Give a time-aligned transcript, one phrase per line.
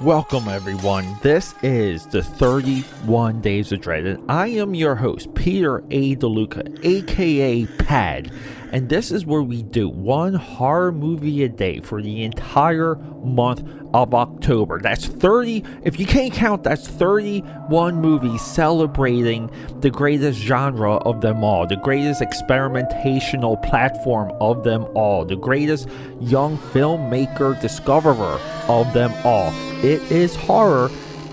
[0.00, 1.18] Welcome, everyone.
[1.20, 6.16] This is the 31 Days of Dread, and I am your host, Peter A.
[6.16, 8.32] DeLuca, aka Pad.
[8.72, 13.64] And this is where we do one horror movie a day for the entire month
[13.92, 14.80] of October.
[14.80, 21.42] That's 30, if you can't count, that's 31 movies celebrating the greatest genre of them
[21.42, 25.88] all, the greatest experimentational platform of them all, the greatest
[26.20, 29.52] young filmmaker discoverer of them all.
[29.84, 30.88] It is horror.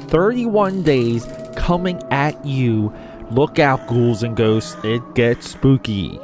[0.07, 2.93] 31 days coming at you.
[3.29, 4.77] Look out, ghouls and ghosts.
[4.83, 6.17] It gets spooky.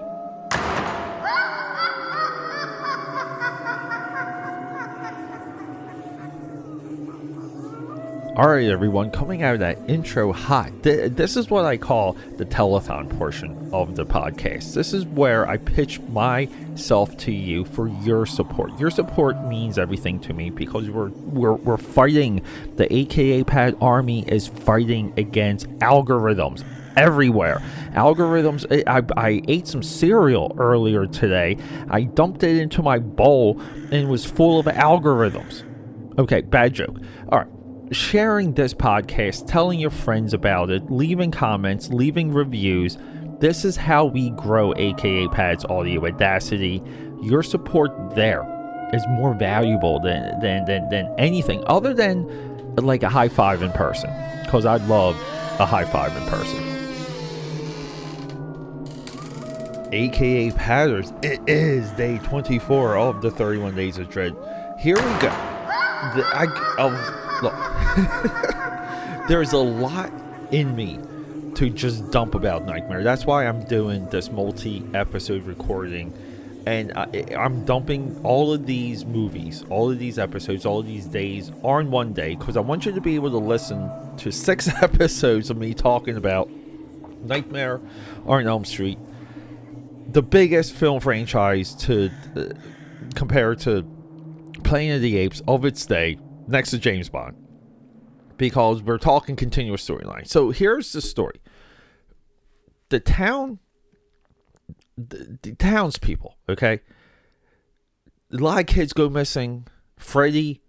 [8.35, 10.71] All right, everyone, coming out of that intro hot.
[10.81, 14.73] Th- this is what I call the telethon portion of the podcast.
[14.73, 18.79] This is where I pitch myself to you for your support.
[18.79, 22.41] Your support means everything to me because we're we're, we're fighting.
[22.75, 26.63] The AKA Pad Army is fighting against algorithms
[26.97, 27.61] everywhere.
[27.91, 28.65] Algorithms.
[28.71, 31.57] Eh, I, I ate some cereal earlier today.
[31.87, 35.61] I dumped it into my bowl and it was full of algorithms.
[36.17, 36.97] Okay, bad joke.
[37.29, 37.47] All right
[37.93, 42.97] sharing this podcast, telling your friends about it, leaving comments, leaving reviews.
[43.39, 46.81] This is how we grow AKA Pads Audio Audacity.
[47.21, 48.43] Your support there
[48.93, 53.71] is more valuable than than than, than anything other than like a high five in
[53.71, 54.09] person.
[54.43, 55.15] Because I'd love
[55.59, 56.73] a high five in person.
[59.93, 64.35] AKA Padders, it is day 24 of the 31 Days of Dread.
[64.79, 65.29] Here we go.
[66.15, 66.47] The, I,
[66.79, 67.53] I'll, look,
[69.27, 70.11] there's a lot
[70.51, 70.99] in me
[71.55, 73.03] to just dump about Nightmare.
[73.03, 76.13] That's why I'm doing this multi episode recording.
[76.65, 81.05] And I, I'm dumping all of these movies, all of these episodes, all of these
[81.05, 84.67] days on one day because I want you to be able to listen to six
[84.81, 86.49] episodes of me talking about
[87.21, 87.81] Nightmare
[88.25, 88.97] on Elm Street,
[90.09, 92.45] the biggest film franchise to uh,
[93.13, 93.85] compare to
[94.63, 96.17] Planet of the Apes of its day,
[96.47, 97.42] next to James Bond
[98.37, 100.27] because we're talking continuous storyline.
[100.27, 101.41] So here's the story:
[102.89, 103.59] the town,
[104.97, 106.37] the, the townspeople.
[106.49, 106.79] Okay,
[108.31, 109.67] a lot of kids go missing.
[109.97, 110.61] Freddy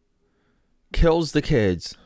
[0.92, 1.96] kills the kids.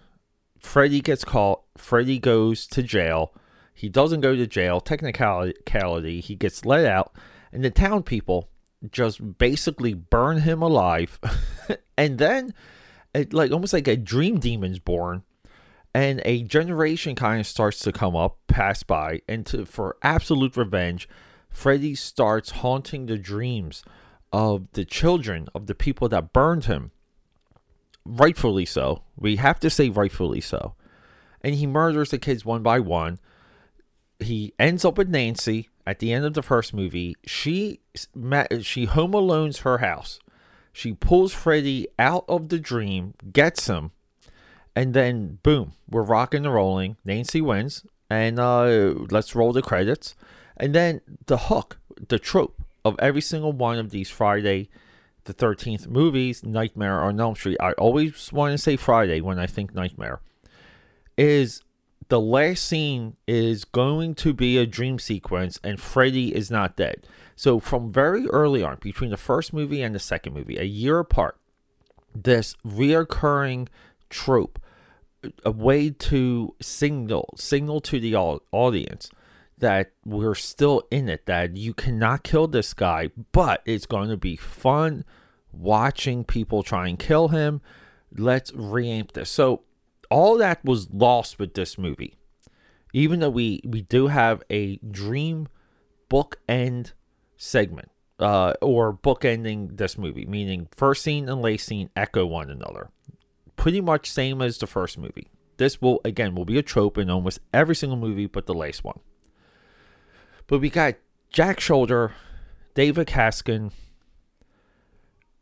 [0.58, 1.62] Freddy gets caught.
[1.76, 3.34] Freddy goes to jail.
[3.74, 4.80] He doesn't go to jail.
[4.80, 7.12] Technicality, he gets let out,
[7.52, 8.48] and the town people
[8.90, 11.18] just basically burn him alive,
[11.98, 12.54] and then,
[13.14, 15.22] it, like almost like a dream demon's born
[15.94, 20.56] and a generation kind of starts to come up, pass by, and to, for absolute
[20.56, 21.08] revenge,
[21.50, 23.82] Freddy starts haunting the dreams
[24.32, 26.90] of the children of the people that burned him.
[28.04, 29.02] Rightfully so.
[29.16, 30.74] We have to say rightfully so.
[31.42, 33.18] And he murders the kids one by one.
[34.18, 37.16] He ends up with Nancy at the end of the first movie.
[37.26, 37.80] She
[38.60, 40.18] she home alones her house.
[40.72, 43.92] She pulls Freddy out of the dream, gets him,
[44.78, 46.96] and then boom, we're rocking and rolling.
[47.04, 50.14] Nancy wins, and uh, let's roll the credits.
[50.56, 54.68] And then the hook, the trope of every single one of these Friday
[55.24, 59.48] the 13th movies, Nightmare on Elm Street, I always want to say Friday when I
[59.48, 60.20] think Nightmare,
[61.16, 61.60] is
[62.08, 67.04] the last scene is going to be a dream sequence and Freddy is not dead.
[67.34, 71.00] So from very early on, between the first movie and the second movie, a year
[71.00, 71.36] apart,
[72.14, 73.66] this reoccurring
[74.08, 74.60] trope
[75.44, 79.10] a way to signal signal to the audience
[79.58, 84.16] that we're still in it that you cannot kill this guy but it's going to
[84.16, 85.04] be fun
[85.52, 87.60] watching people try and kill him.
[88.16, 89.30] Let's reamp this.
[89.30, 89.62] So
[90.10, 92.16] all that was lost with this movie.
[92.92, 95.48] Even though we we do have a dream
[96.08, 96.92] book end
[97.36, 102.50] segment uh, or book ending this movie meaning first scene and last scene echo one
[102.50, 102.88] another
[103.58, 105.28] pretty much same as the first movie.
[105.58, 108.84] This will again will be a trope in almost every single movie but the last
[108.84, 109.00] one.
[110.46, 110.94] But we got
[111.30, 112.12] Jack Sholder,
[112.72, 113.72] David Chaskin.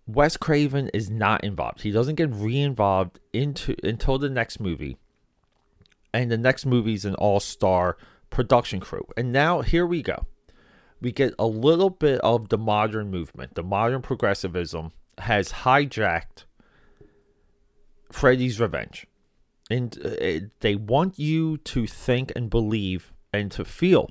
[0.09, 1.83] Wes Craven is not involved.
[1.83, 4.97] He doesn't get re-involved into until the next movie.
[6.15, 7.97] And the next movie is an all-star
[8.31, 9.07] production crew.
[9.17, 10.27] And now here we go.
[11.01, 13.55] We get a little bit of the modern movement.
[13.55, 16.46] The modern progressivism has hijacked
[18.17, 19.07] Freddy's Revenge.
[19.71, 24.11] And uh, they want you to think and believe and to feel.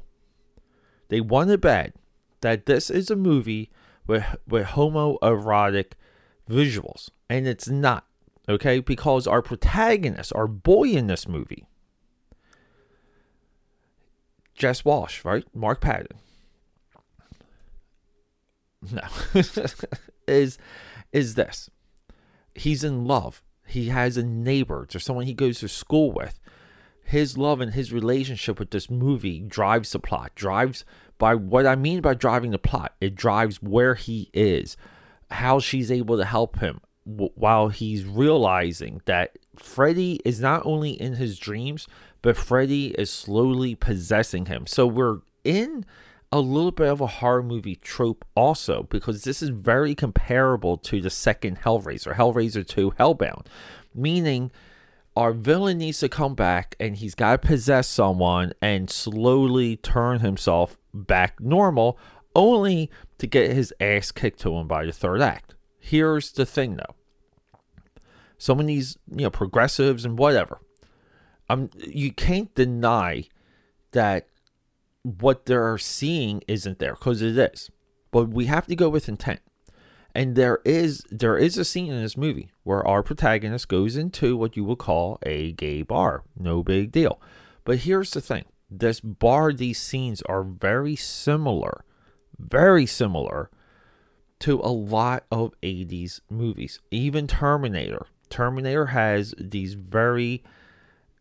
[1.09, 1.93] They want it bad
[2.41, 3.71] that this is a movie
[4.05, 5.93] with, with homoerotic
[6.49, 7.09] visuals.
[7.29, 8.05] And it's not.
[8.47, 11.65] Okay, because our protagonist, our boy in this movie,
[14.53, 15.43] Jess Walsh, right?
[15.55, 16.19] Mark Patton.
[18.91, 19.01] No.
[20.27, 20.59] is
[21.11, 21.71] is this.
[22.53, 23.41] He's in love.
[23.65, 24.87] He has a neighbor.
[24.89, 26.39] There's someone he goes to school with.
[27.03, 30.31] His love and his relationship with this movie drives the plot.
[30.35, 30.85] Drives
[31.17, 32.95] by what I mean by driving the plot.
[32.99, 34.75] It drives where he is,
[35.29, 41.13] how she's able to help him while he's realizing that Freddy is not only in
[41.13, 41.87] his dreams,
[42.23, 44.65] but Freddy is slowly possessing him.
[44.65, 45.85] So we're in
[46.35, 50.99] a little bit of a horror movie trope also because this is very comparable to
[50.99, 53.45] the second Hellraiser, Hellraiser 2 Hellbound,
[53.93, 54.51] meaning
[55.15, 60.19] our villain needs to come back and he's got to possess someone and slowly turn
[60.19, 61.97] himself back normal
[62.35, 65.55] only to get his ass kicked to him by the third act.
[65.79, 66.95] Here's the thing though.
[68.37, 70.59] Some of these, you know, progressives and whatever.
[71.47, 73.29] Um you can't deny
[73.91, 74.27] that
[75.05, 77.69] what they're seeing isn't there because it is.
[78.09, 79.39] But we have to go with intent.
[80.15, 84.35] And there is there is a scene in this movie where our protagonist goes into
[84.35, 86.23] what you would call a gay bar.
[86.37, 87.21] No big deal.
[87.65, 88.45] But here's the thing.
[88.69, 91.83] This bar, these scenes are very similar,
[92.39, 93.51] very similar
[94.39, 96.79] to a lot of 80s movies.
[96.91, 98.07] Even Terminator.
[98.29, 100.43] Terminator has these very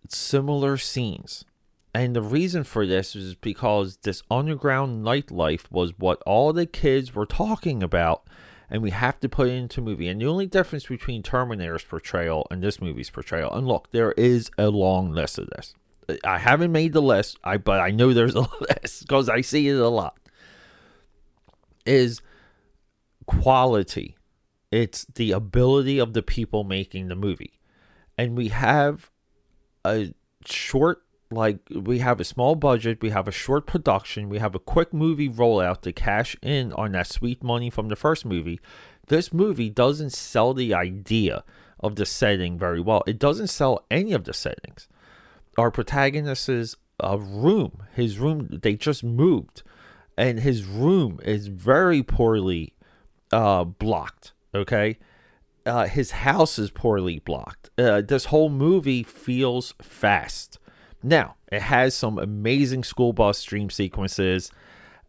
[0.09, 1.45] similar scenes
[1.95, 7.15] and the reason for this is because this underground nightlife was what all the kids
[7.15, 8.27] were talking about,
[8.69, 10.09] and we have to put it into movie.
[10.09, 14.51] And the only difference between Terminator's portrayal and this movie's portrayal, and look, there is
[14.59, 15.75] a long list of this.
[16.25, 19.69] I haven't made the list, I but I know there's a list because I see
[19.69, 20.19] it a lot.
[21.87, 22.21] Is
[23.27, 24.17] quality.
[24.73, 27.61] It's the ability of the people making the movie.
[28.19, 29.11] And we have
[29.85, 30.13] a
[30.45, 31.04] short
[31.35, 34.93] like we have a small budget, we have a short production, we have a quick
[34.93, 38.61] movie rollout to cash in on that sweet money from the first movie.
[39.09, 41.45] This movie doesn't sell the idea
[41.81, 43.03] of the setting very well.
[43.07, 44.89] It doesn't sell any of the settings.
[45.59, 49.63] Our protagonist's uh, room, his room, they just moved,
[50.17, 52.73] and his room is very poorly
[53.33, 54.33] uh, blocked.
[54.55, 54.99] Okay.
[55.67, 57.71] Uh, his house is poorly blocked.
[57.79, 60.59] Uh, this whole movie feels fast
[61.05, 64.51] now, it has some amazing school bus dream sequences.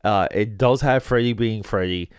[0.03, 2.09] Uh, it does have Freddy being Freddy.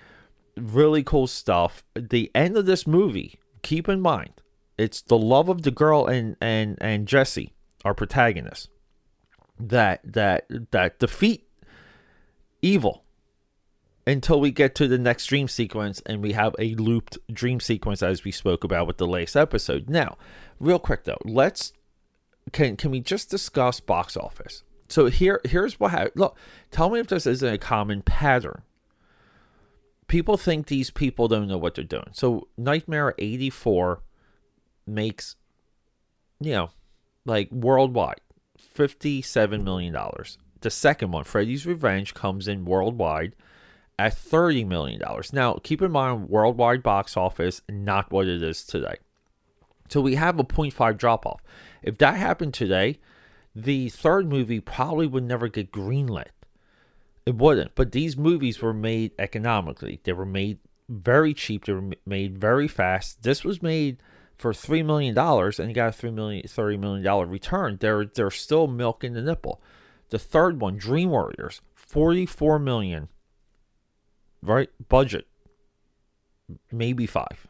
[0.57, 1.85] Really cool stuff.
[1.95, 4.33] The end of this movie, keep in mind,
[4.79, 7.53] it's the love of the girl and and and Jesse,
[7.85, 8.71] our protagonist,
[9.61, 11.47] that that that defeat
[12.63, 13.05] evil
[14.07, 18.03] until we get to the next dream sequence and we have a looped dream sequence
[18.03, 19.91] as we spoke about with the last episode.
[19.91, 20.17] Now,
[20.59, 21.73] real quick though, let's
[22.53, 24.63] can can we just discuss box office?
[24.89, 26.13] So here here's what happened.
[26.17, 26.39] Look,
[26.71, 28.63] tell me if this isn't a common pattern.
[30.07, 32.11] People think these people don't know what they're doing.
[32.13, 34.03] So Nightmare 84
[34.87, 35.35] makes
[36.41, 36.71] you know,
[37.25, 38.21] like worldwide,
[38.77, 39.97] $57 million.
[40.61, 43.35] The second one, Freddy's Revenge, comes in worldwide
[43.99, 45.01] at $30 million.
[45.33, 48.97] Now, keep in mind, worldwide box office, not what it is today.
[49.89, 51.43] So we have a 0.5 drop off.
[51.83, 52.99] If that happened today,
[53.55, 56.29] the third movie probably would never get greenlit.
[57.25, 57.75] It wouldn't.
[57.75, 60.01] But these movies were made economically.
[60.05, 61.65] They were made very cheap.
[61.65, 63.23] They were made very fast.
[63.23, 63.99] This was made
[64.37, 67.79] for three million dollars, and you got a three million, thirty million dollar return.
[67.81, 69.61] They're they're still milking the nipple.
[70.11, 73.09] The third one, Dream Warriors, forty four million.
[74.43, 75.27] Right budget,
[76.71, 77.49] maybe five.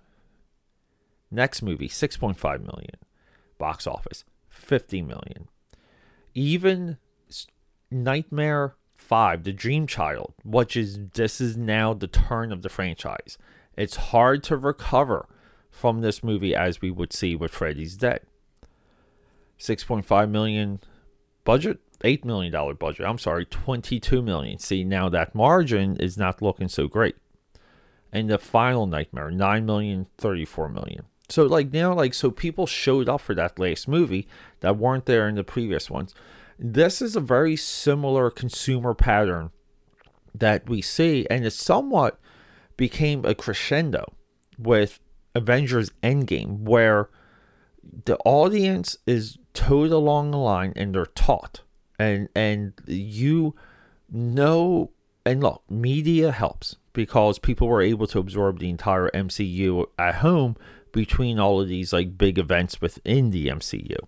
[1.37, 2.97] Next movie, six point five million
[3.59, 5.49] box office 50 million.
[6.35, 6.97] Even
[7.91, 13.37] Nightmare 5, The Dream Child, which is this is now the turn of the franchise.
[13.77, 15.29] It's hard to recover
[15.71, 18.21] from this movie as we would see with Freddy's Dead.
[19.59, 20.81] 6.5 million
[21.45, 23.05] budget, 8 million dollar budget.
[23.05, 24.59] I'm sorry, 22 million.
[24.59, 27.17] See, now that margin is not looking so great.
[28.11, 31.05] And the final Nightmare, 9 million, 34 million.
[31.29, 34.29] So like now, like so people showed up for that last movie
[34.61, 36.15] that weren't there in the previous ones.
[36.59, 39.51] This is a very similar consumer pattern
[40.35, 42.19] that we see, and it somewhat
[42.77, 44.15] became a crescendo
[44.59, 45.01] with
[45.35, 47.11] Avengers Endgame, where
[48.05, 51.61] the audience is towed along the line and they're taught.
[51.99, 53.55] And and you
[54.11, 54.91] know
[55.27, 60.57] and look, media helps because people were able to absorb the entire MCU at home
[60.97, 63.99] between all of these like big events within the MCU.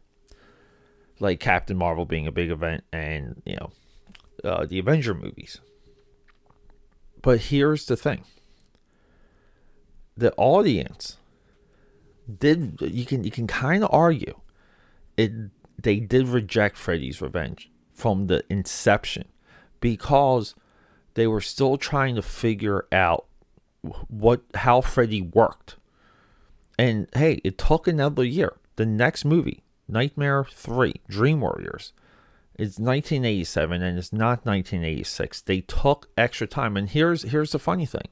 [1.21, 3.71] Like Captain Marvel being a big event and, you know,
[4.42, 5.61] uh, the Avenger movies.
[7.21, 8.25] But here's the thing.
[10.16, 11.18] The audience
[12.38, 14.38] did you can you can kind of argue
[15.16, 15.33] it
[15.80, 19.28] they did reject Freddy's Revenge from the inception
[19.80, 20.54] because
[21.14, 23.26] they were still trying to figure out
[24.09, 25.76] what how Freddy worked.
[26.78, 28.54] And hey, it took another year.
[28.76, 31.92] The next movie, Nightmare 3, Dream Warriors,
[32.54, 35.42] is 1987 and it's not 1986.
[35.42, 38.08] They took extra time and here's here's the funny thing.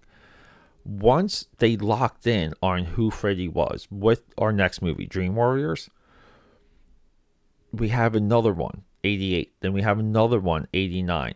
[0.84, 5.90] Once they locked in on who Freddy was with our next movie, Dream Warriors,
[7.72, 9.52] we have another one, 88.
[9.60, 11.34] Then we have another one, 89.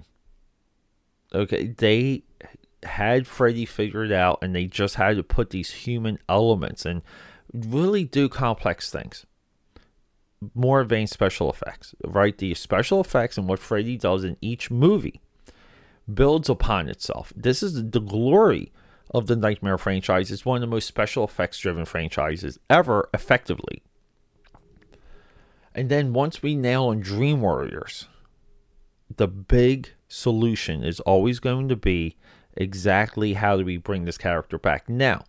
[1.32, 2.22] Okay, they
[2.84, 7.02] had Freddy figured out and they just had to put these human elements and
[7.52, 9.26] really do complex things.
[10.54, 12.36] More advanced special effects, right?
[12.36, 15.20] The special effects and what Freddy does in each movie
[16.12, 17.32] builds upon itself.
[17.36, 18.72] This is the glory
[19.12, 20.30] of the Nightmare franchise.
[20.30, 23.82] It's one of the most special effects driven franchises ever, effectively.
[25.74, 28.08] And then once we nail on Dream Warriors,
[29.14, 32.16] the big solution is always going to be
[32.56, 34.88] exactly how do we bring this character back.
[34.88, 35.24] Now,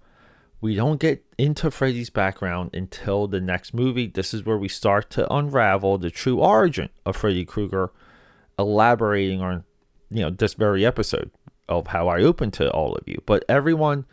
[0.61, 4.07] we don't get into Freddy's background until the next movie.
[4.07, 7.91] This is where we start to unravel the true origin of Freddy Krueger,
[8.59, 9.63] elaborating on,
[10.09, 11.31] you know, this very episode
[11.67, 13.23] of how I open to all of you.
[13.25, 14.05] But everyone,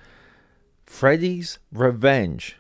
[0.87, 2.57] Freddy's Revenge,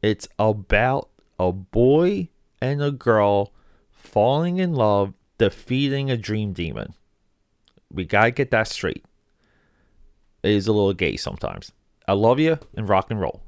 [0.00, 2.30] it's about a boy
[2.62, 3.52] and a girl
[3.90, 6.94] falling in love, defeating a dream demon.
[7.92, 9.04] We gotta get that straight.
[10.42, 11.70] Is a little gay sometimes.
[12.08, 13.42] I love you and rock and roll.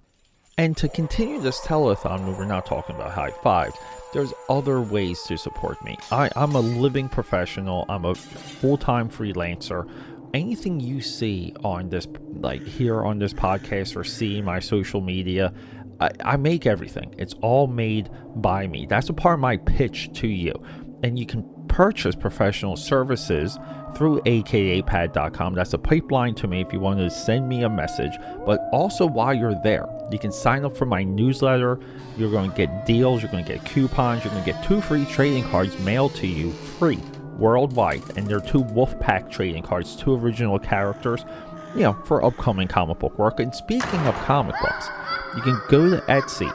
[0.56, 3.76] And to continue this telethon we're not talking about high fives,
[4.12, 5.98] there's other ways to support me.
[6.12, 9.90] I, I'm a living professional, I'm a full time freelancer.
[10.32, 15.52] Anything you see on this, like here on this podcast or see my social media,
[16.00, 17.12] I, I make everything.
[17.18, 18.86] It's all made by me.
[18.86, 20.54] That's a part of my pitch to you.
[21.02, 21.42] And you can
[21.74, 23.58] purchase professional services
[23.96, 25.54] through akapad.com.
[25.54, 28.12] That's a pipeline to me if you want to send me a message.
[28.46, 31.80] But also, while you're there, you can sign up for my newsletter.
[32.16, 34.80] You're going to get deals, you're going to get coupons, you're going to get two
[34.80, 37.00] free trading cards mailed to you free
[37.38, 38.04] worldwide.
[38.16, 41.24] And they're two Wolfpack trading cards, two original characters,
[41.74, 43.40] you know, for upcoming comic book work.
[43.40, 44.88] And speaking of comic books,
[45.34, 46.52] you can go to Etsy,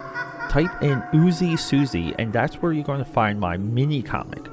[0.50, 4.48] type in Uzi Susie, and that's where you're going to find my mini comic.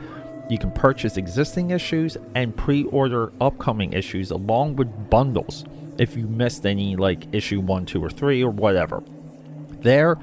[0.48, 5.64] You can purchase existing issues and pre order upcoming issues along with bundles
[5.98, 9.02] if you missed any, like issue 1, 2, or 3, or whatever.
[9.80, 10.16] There,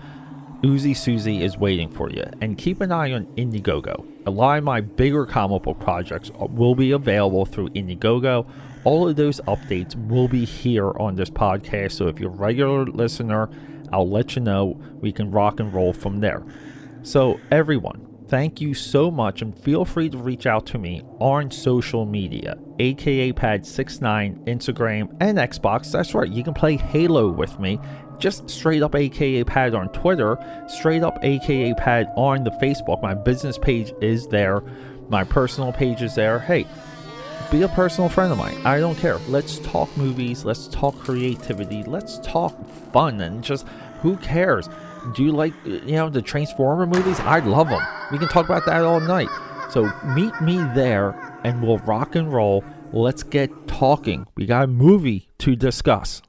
[0.61, 2.23] Uzi Susie is waiting for you.
[2.41, 4.05] And keep an eye on Indiegogo.
[4.25, 8.47] A lot of my bigger comic book projects will be available through Indiegogo.
[8.85, 11.93] All of those updates will be here on this podcast.
[11.93, 13.49] So if you're a regular listener,
[13.91, 14.79] I'll let you know.
[15.01, 16.43] We can rock and roll from there.
[17.03, 21.51] So, everyone, thank you so much and feel free to reach out to me on
[21.51, 25.91] social media aka pad69 instagram and xbox.
[25.91, 27.79] That's right you can play halo with me.
[28.17, 30.35] Just straight up aka pad on twitter
[30.67, 33.03] straight up aka pad on the facebook.
[33.03, 34.61] My business page is there.
[35.09, 36.39] My personal page is there.
[36.39, 36.65] Hey
[37.51, 38.57] be a personal friend of mine.
[38.65, 39.19] I don't care.
[39.27, 40.43] Let's talk movies.
[40.43, 41.83] Let's talk creativity.
[41.83, 43.67] Let's talk fun and just
[44.01, 44.69] who cares
[45.13, 47.19] do you like you know the transformer movies?
[47.21, 47.81] I love them
[48.13, 49.29] we can talk about that all night.
[49.71, 52.63] So meet me there and we'll rock and roll.
[52.91, 54.27] Let's get talking.
[54.35, 56.21] We got a movie to discuss